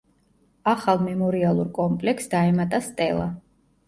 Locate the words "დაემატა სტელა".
2.31-3.29